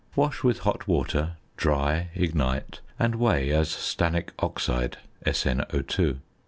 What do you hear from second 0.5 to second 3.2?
hot water, dry, ignite, and